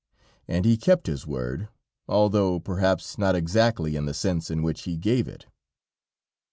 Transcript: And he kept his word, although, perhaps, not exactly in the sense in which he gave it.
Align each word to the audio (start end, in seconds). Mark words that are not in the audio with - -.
And 0.47 0.65
he 0.65 0.77
kept 0.77 1.05
his 1.05 1.27
word, 1.27 1.69
although, 2.07 2.59
perhaps, 2.59 3.19
not 3.19 3.35
exactly 3.35 3.95
in 3.95 4.05
the 4.07 4.15
sense 4.15 4.49
in 4.49 4.63
which 4.63 4.85
he 4.85 4.97
gave 4.97 5.27
it. 5.27 5.45